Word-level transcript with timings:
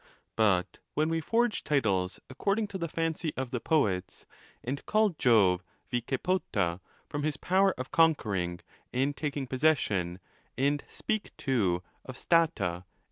ON 0.01 0.03
THE 0.03 0.07
LAWS. 0.07 0.55
44] 0.55 0.63
But 0.63 0.79
when 0.95 1.09
we 1.09 1.21
forge 1.21 1.63
titles 1.63 2.19
according 2.27 2.67
to 2.69 2.79
the 2.79 2.87
fancy 2.87 3.33
of 3.37 3.51
the 3.51 3.59
poets, 3.59 4.25
and 4.63 4.83
call 4.87 5.09
Jove 5.11 5.63
Vicepota, 5.93 6.79
from 7.07 7.21
his 7.21 7.37
power 7.37 7.75
of 7.79 7.91
conquering,' 7.91 8.61
and 8.91 9.15
taking 9.15 9.45
possession; 9.45 10.17
and 10.57 10.83
speak, 10.89 11.37
too, 11.37 11.83
of 12.03 12.17
Stata 12.17 12.85